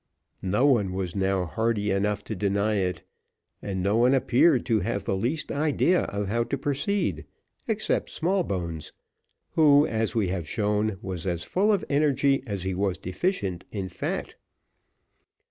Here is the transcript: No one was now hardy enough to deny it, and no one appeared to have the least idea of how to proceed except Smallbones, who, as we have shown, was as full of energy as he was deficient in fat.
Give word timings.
No 0.41 0.65
one 0.65 0.93
was 0.93 1.15
now 1.15 1.45
hardy 1.45 1.91
enough 1.91 2.23
to 2.23 2.35
deny 2.35 2.77
it, 2.77 3.03
and 3.61 3.83
no 3.83 3.97
one 3.97 4.15
appeared 4.15 4.65
to 4.65 4.79
have 4.79 5.05
the 5.05 5.15
least 5.15 5.51
idea 5.51 6.05
of 6.05 6.27
how 6.27 6.43
to 6.45 6.57
proceed 6.57 7.23
except 7.67 8.09
Smallbones, 8.09 8.93
who, 9.51 9.85
as 9.85 10.15
we 10.15 10.29
have 10.29 10.49
shown, 10.49 10.97
was 11.03 11.27
as 11.27 11.43
full 11.43 11.71
of 11.71 11.85
energy 11.87 12.41
as 12.47 12.63
he 12.63 12.73
was 12.73 12.97
deficient 12.97 13.63
in 13.71 13.89
fat. 13.89 14.33